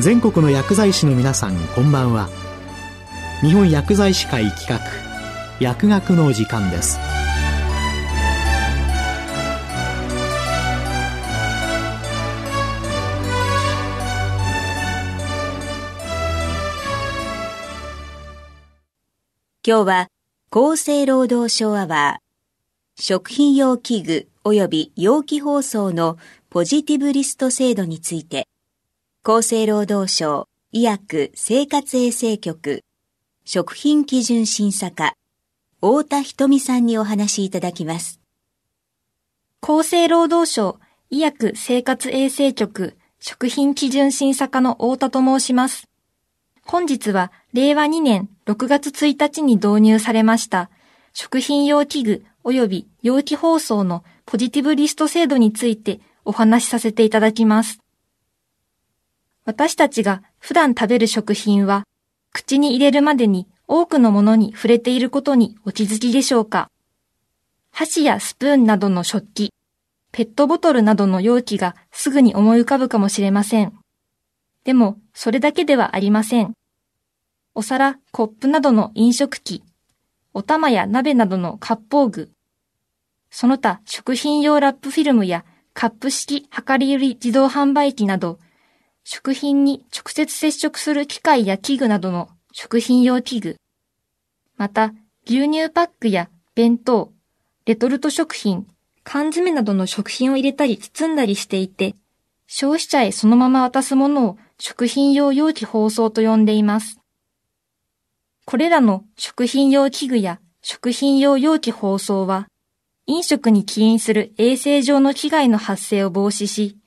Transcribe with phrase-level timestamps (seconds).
[0.00, 2.28] 全国の薬剤師の皆さんこんばんは。
[3.40, 4.78] 日本薬剤師会企画
[5.58, 7.00] 薬学の時間です。
[19.66, 20.08] 今日は
[20.52, 26.18] 厚生労働省アワー食品用器具及び容器包装の
[26.50, 28.46] ポジティブリスト制度について
[29.30, 32.82] 厚生労働省医薬生活衛生局
[33.44, 35.16] 食品基準審査課
[35.82, 38.22] 太田瞳さんにお話いただきます。
[39.60, 45.90] 厚生労働省医薬生活衛生局食品基準審査課の太田と申します。
[46.64, 50.70] 本日は令和2年6月1日に導入されました
[51.12, 57.78] 食品用器具及び容器包装のポジティブリスト制度についてお話しさせていただきます。
[59.48, 61.84] 私たちが普段食べる食品は、
[62.34, 66.68] 口に入れるまでに多くのものに触れていることにお気づきでしょうか？
[67.70, 69.54] 箸やスプーンなどの食器、
[70.12, 73.72] ペットボトルなどの容器がすぐに思い浮かぶかもしれません。
[74.64, 76.52] でも、それだけではありません。
[77.54, 79.62] お皿、コップなどの飲食器、
[80.34, 82.30] お玉や鍋などの割烹具、
[83.30, 88.38] その他食品用ラップフィルムやカップ式量り売り自動販売機など、
[89.10, 93.56] 食品に直接接触する機械や器具などの食品用器具、
[94.58, 94.92] また
[95.26, 97.14] 牛乳パックや弁当、
[97.64, 98.66] レトルト食品、
[99.04, 101.94] 缶詰などの食品を入れたり包んだりしていて、
[102.46, 107.00] 消費者へそのまま渡すものを食品用容器包装と呼んでいます。
[108.44, 112.46] これらの食品用器具や食品用容器包装は、
[113.06, 116.77] 飲食に起因する衛生上の危害の発生を防止し、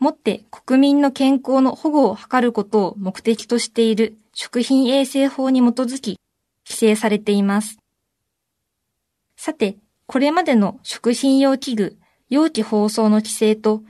[0.00, 6.18] もって国民の健康の保護を図ることを目的としている食品衛生法に基づき
[6.66, 7.76] 規制されています。
[9.36, 9.76] さて、
[10.06, 11.98] これまでの食品用器具、
[12.30, 13.82] 容器包装の規制と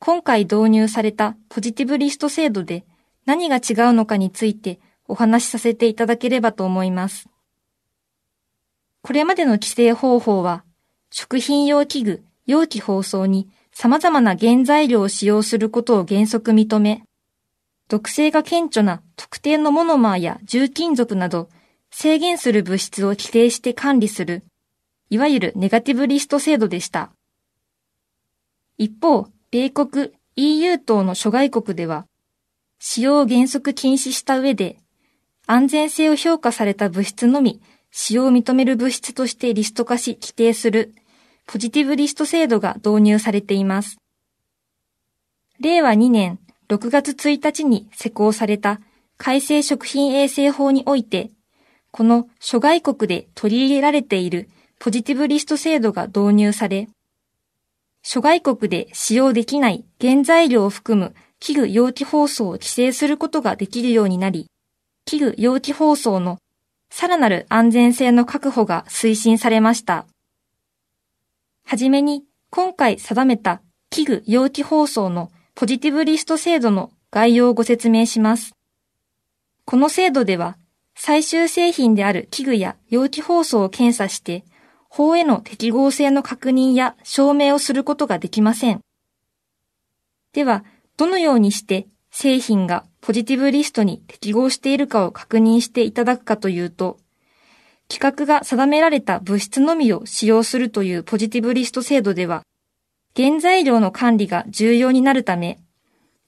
[0.00, 2.84] 今回導入されたポジティブリスト制度で
[3.24, 7.28] 何が違うのかについてお話しさせていただければと思います。
[9.02, 10.64] これまでの規制方法は
[11.10, 17.02] 食品用器具、容器包装に様々な原材料を使用することを原則認め、
[17.88, 21.48] 毒性が顕著な特定のモノマーや重金属など
[21.90, 24.44] 制限する物質を規定して管理する、
[25.10, 27.10] いわゆるネガティブリスト制度でした。
[28.78, 32.06] 一方、米国 EU 等の諸外国では、
[32.78, 34.78] 使用を原則禁止した上で、
[35.46, 37.60] 安全性を評価された物質のみ
[37.90, 40.94] 使用を認める物質としてリスト化し規定する
[41.46, 43.98] ポジティブリスト制度が導入されています。
[45.60, 46.38] 令和2年
[46.68, 48.80] 6月1日に施行された
[49.18, 51.30] 改正食品衛生法において、
[51.90, 54.48] この諸外国で取り入れられている
[54.78, 56.88] ポジティブリスト制度が導入され、
[58.02, 64.46] 諸外国で使用できない原材料を含む器具容器包装を規制することができるようになり、
[65.04, 66.38] 器具容器包装の
[66.90, 70.06] さらなる安全性の確保が推進されました。
[71.64, 78.54] はじめに、今回定めた器具容器包装のポジティブリスト制度の概要をご説明します。
[79.64, 80.56] この制度では、
[80.94, 84.44] 最終製品である器具や容器包装を検査して、
[84.88, 88.80] 法への適合性の確認や証明をすることができません。
[90.32, 90.64] では、
[90.96, 96.98] どのようにして製品がポジティブリストに適合しているかを確認していただくかというと、
[97.88, 102.42] 規格が定められた物質のみを使用するというポジティブリスト制度では、
[103.14, 105.58] 原材料の管理が重要になるため、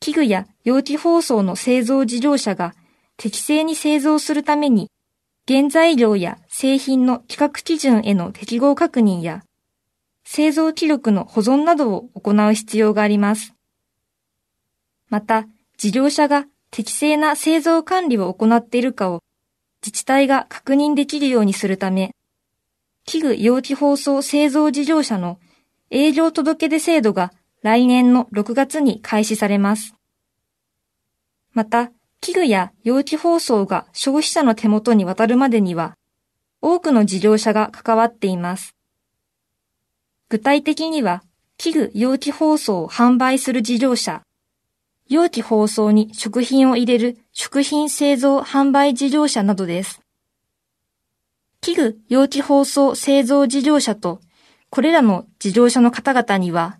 [0.00, 2.74] 器具や容器包装の製造事業者が
[3.16, 4.90] 適正に製造するために、
[5.48, 9.42] 原材料や製品の規格基準への適合確認や、
[10.24, 13.54] 製造記録の保存などを行う必要があります。
[15.08, 15.46] また、
[15.76, 19.20] 事業者が適正な製造管理を行っているかを
[19.84, 22.14] 自治体が確認できるようにするため、
[23.04, 25.38] 器具容器包装製造事業者の
[25.90, 29.94] 営業届出制度が来年の6月に開始されます。
[31.52, 31.92] また、
[32.22, 35.98] 器具や容器包装が消費者の手元に渡るまでには、
[36.62, 38.74] 多くの事業者が関わっています。
[40.30, 41.22] 具体的には、
[41.58, 44.22] 器具容器包装を販売する事業者、
[45.10, 50.00] 容器包装に食品を入れる食品製造販売事業者などです。
[51.60, 54.20] 器具容器包装製造事業者と
[54.70, 56.78] これらの事業者の方々には、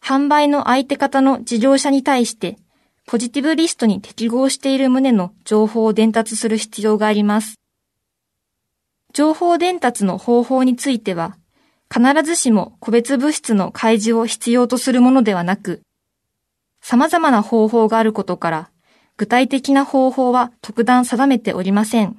[0.00, 2.56] 販売の相手方の事業者に対して
[3.06, 7.56] ポジティブリストに適合している旨の情報を伝達する必要があります。
[9.12, 11.36] 情報伝達の方法については、
[11.90, 15.82] 必ずしも個別物質の開示を必要とするものではなく、
[16.90, 18.70] 様々な方法があることから、
[19.18, 22.16] 具体的な方法は特段定めておりません。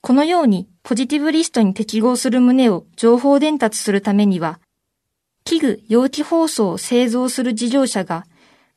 [0.00, 4.60] このようにポジティブリストに適合する旨を情報伝達するためには、
[5.44, 8.24] 器具、容器包装を製造する事業者が、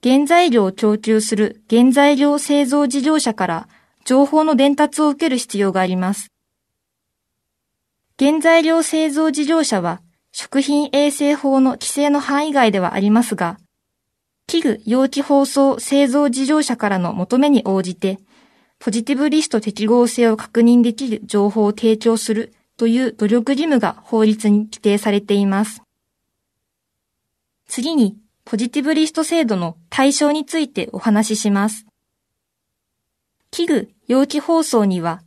[0.03, 3.69] 原材料を供給する原材料製造事業者から
[4.03, 6.27] 情報の伝達を受ける必要があります。
[8.19, 10.01] 原材料製造事業者は
[10.33, 13.59] 食品衛生法の規制の範囲外ではありますが、
[14.47, 18.19] 器具、容器包装製造事業者からの求めに応じて、
[18.80, 25.81] ポジティブリスト適合性を確認できる情報を提供するという努力義務が法律に規定されています。
[27.68, 31.88] 次に、ポジティブリスト制度の対象についてお話しします。
[33.50, 35.24] 器具、容器包装には、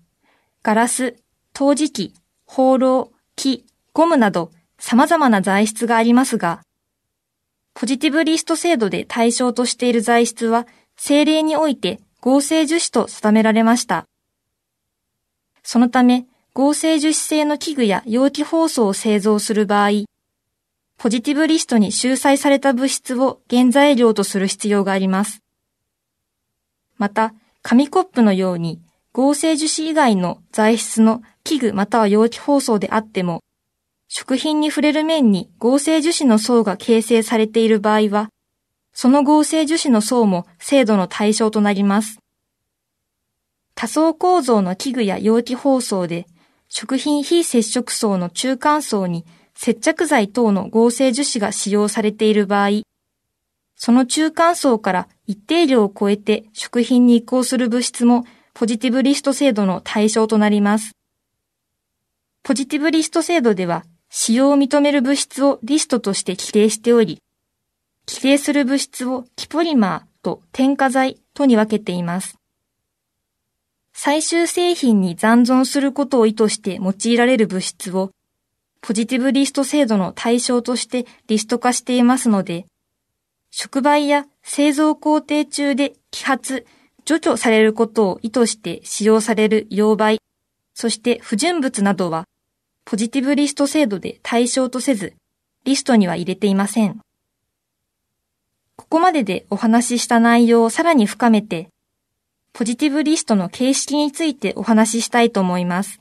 [0.62, 1.16] ガラス、
[1.52, 2.14] 陶磁器、
[2.44, 6.60] 放浪、木、ゴムなど様々な材質がありますが、
[7.80, 10.66] ポジティブリスト制度で対象としている材質は、
[10.96, 14.04] 政令において合成樹脂と定められました。
[15.62, 19.90] そのため、合成樹脂製の器具や容器包装を製造する場合、
[20.96, 25.44] ポジティブリストに集載された物質を原材料とする必要があります。
[26.96, 27.32] また、
[27.62, 28.82] 紙コップのように
[29.12, 33.40] 合成樹脂以外の材質の器具または容器包装であっても、
[34.08, 38.30] 食品に触れる面に合成樹脂の層が形成されている場合は、
[38.92, 42.18] その合成樹脂の層も制度の対象となります。
[43.74, 46.26] 多層構造の器具や容器包装で、
[46.68, 49.24] 食品非接触層の中間層に
[49.54, 52.82] 接着剤等の合成樹脂が使用されている場合、
[53.76, 60.92] その中間層から一定量を超えて食品に移行する物質もポジティブリスト制度の対象となります。
[62.42, 67.20] ポジティブリスト制度では使用を認める物質をリストとして規定しており、
[68.08, 72.38] 規定する物質をキポリマーと添加剤とに分けています。
[73.92, 78.12] 最終製品に残存することを意図して用いられる物質を
[78.80, 82.66] ポジティブリスト制度の対象としてリスト化していますので、
[83.50, 86.66] 触媒や製造工程中で揮発、
[87.04, 90.18] 除去されることを意図して使用される溶媒、
[90.74, 92.24] そして不純物などは、
[92.90, 95.12] ポジティブリスト制度で対象とせず、
[95.64, 96.98] リストには入れていません。
[98.76, 101.68] ここまででお話しした内容をさらに深めて、
[102.54, 106.00] ポジティブリストの形式についてお話ししたいと思います。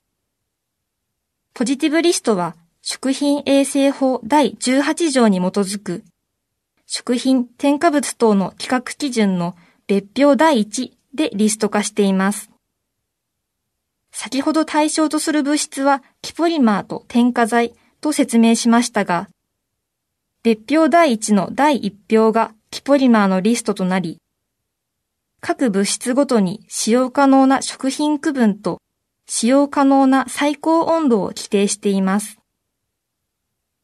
[1.54, 6.06] ポジティブリストは食品衛生法第18条に基づく
[6.86, 9.58] 食品添加物等の規格基準の
[9.88, 12.50] 別表第1でリスト化しています。
[14.20, 19.30] 先ほど対象とする物質はキポリマーと添加剤と説明しましたが、
[20.44, 24.20] 別表第1の第1表がキポリマーのリストとなり、
[25.40, 28.82] 各物質ごとに使用可能な食品区分と
[29.26, 32.38] 使用可能な最高温度を規定しています。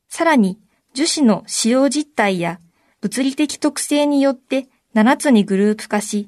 [0.09, 0.59] さらに、
[0.93, 2.59] 樹脂の使用実態や
[2.99, 6.27] 物理的特性によって7つにグループ化し、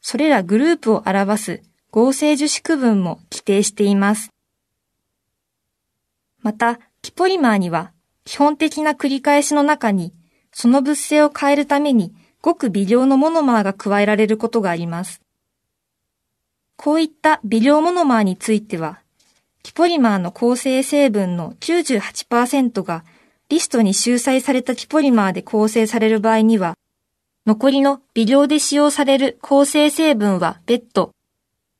[0.00, 4.33] それらグループを表す合成樹脂区分も規定しています。
[6.44, 7.92] また、キポリマーには
[8.24, 10.12] 基本的な繰り返しの中に
[10.52, 15.22] その物性を変えるためにごく微量のモノマーが加えられることがあります。
[16.76, 19.00] こういった微量モノマーについては、
[19.62, 23.04] キポリマーの構成成分の98%が
[23.48, 26.76] リストに集載されたキポリマーで構成される場合には、
[27.46, 31.12] 残りの微量で使用される構成成分は別途、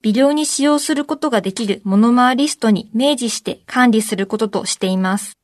[0.04, 5.38] 微量に使用することができるモノマーリストに明示して管理することとしています。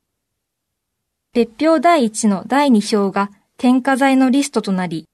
[1.33, 5.07] 別表第1の第2表が添加剤のリストとなり、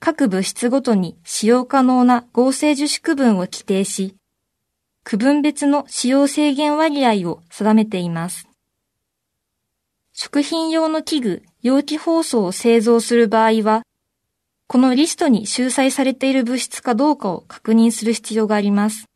[0.00, 4.16] 各物質ごとに使用可能な合成樹脂区分を規定し、
[5.04, 8.48] 区分別の使用制限割合を定めています。
[10.12, 13.82] 食品用の器具、容器包装を製造する場合は、
[14.68, 19.08] このリストに集載されている物質かどうかを確認する必要があります。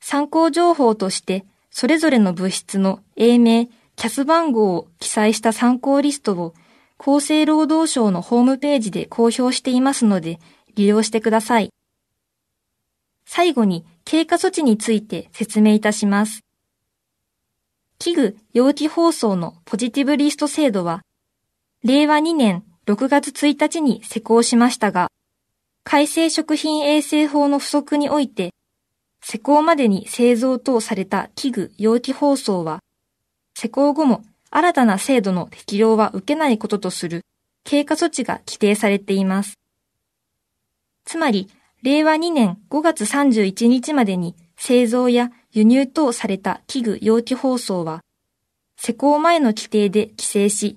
[0.00, 6.54] 参考情報として、それぞれの物質の英名、キャス番号を記載した参考リストを
[6.98, 10.38] 厚生労働省のホームページで公表していますので
[10.74, 11.70] 利用してください。
[13.26, 16.40] 最後に経過措置について説明いたします。
[17.98, 21.02] 器具、容器包装のポジティブリスト制度は、
[21.82, 25.10] 令和2年6月1日に施行しましたが、
[25.84, 28.54] 改正食品衛生法の不足において、
[29.20, 32.82] 施行までに製造等された器具、容器包装は、
[33.54, 37.26] 施行後も新たな制度の適用は受けないこととする
[37.62, 39.58] 経過措置が規定されています。
[41.04, 41.50] つまり、
[41.82, 48.02] 令和2年5月31日までに製造や輸入等された器具容器包装は、
[48.78, 50.76] 施行前の規定で規制し、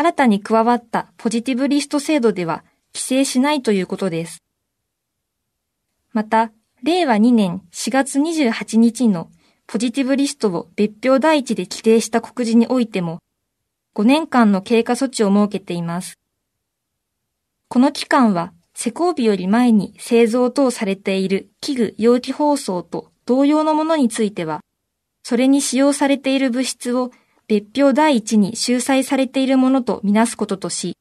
[0.00, 2.64] 新たに加わったポジティブリスト制度では
[2.94, 4.42] 規制しないということです。
[6.14, 6.52] また、
[6.82, 9.30] 令和2年4月28日の
[9.66, 13.18] ポジティブリストを別表第一で規定した告示においても、
[13.94, 16.18] 5年間の経過措置を設けています。
[17.68, 24.62] この期間は施工日より前に製造等されている器具容器包装と同様のものについては、
[25.22, 27.10] それに使用されている物質を
[27.50, 30.96] 別表第一に収載されているものとみなすこととし、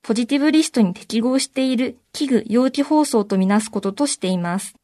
[0.00, 4.76] ポジティブリストに適合している器具容器包装とみなすこととしています。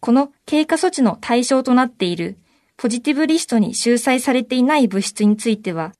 [0.00, 2.38] この経過措置の対象となっている
[2.78, 5.92] ポジティブリストに収載されていない物質については、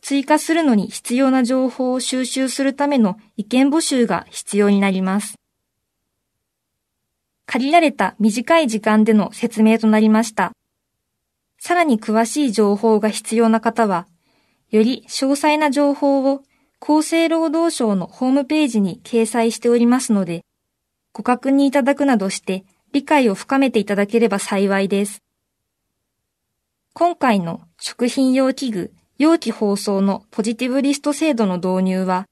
[0.00, 5.34] 追加するのに必要な情報を収集するための意見募集が必要になります。
[7.46, 10.52] 借りられた短い時間での説明となりました。
[11.66, 14.06] さらに詳しい情報が必要な方は、
[14.68, 16.42] より詳細な情報を
[16.78, 20.44] 厚生労働省のホームページに掲載しておりますので、
[21.14, 25.22] ご確認いただくなどして理解を深めていただければ幸いです。
[26.92, 32.28] 今回の食品用器具容器包装のポジティブリスト制度の導入は、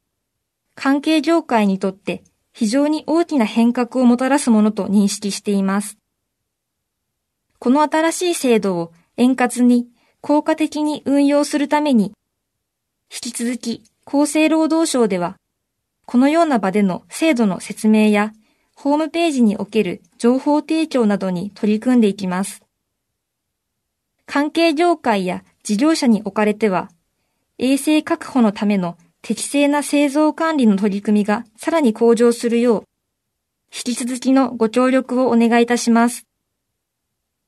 [0.75, 2.23] 関係業界にとって
[2.53, 5.97] 非常に大きな変革をもたらすものと認識しています。
[7.59, 9.89] この新しい制度を円滑に
[10.21, 12.13] 効果的に運用するために、
[13.13, 15.37] 引き続き厚生労働省では、
[16.07, 18.33] このような場での制度の説明や、
[18.75, 22.63] ホームページにおける情報提供などに取り組んでいきます。
[24.27, 26.91] 関係業界や事業者におかれては、
[27.59, 32.85] 衛生確保のための適正な製造管理の取り組みがさらに向上するよう、
[33.75, 36.27] 引き続きのご協力をお願いいたします。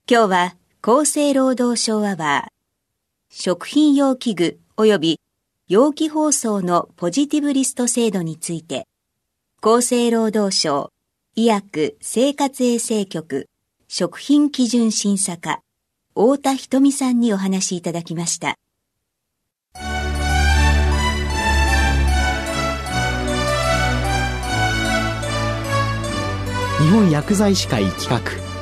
[0.09, 0.57] 今日は
[0.87, 2.51] 厚生労働省アワー、
[3.31, 5.21] 食品用器具及び
[5.67, 8.87] 容器包装のポジティブリスト制度について、
[9.63, 10.93] 厚生労働省
[11.37, 13.49] 医薬生活衛生局
[13.89, 15.63] 食品基準審査課
[16.11, 18.57] 太田瞳さんにお話しいただきました。
[26.79, 28.54] 日本薬剤師会企画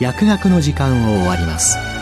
[0.00, 1.93] 薬学の時間を終わります。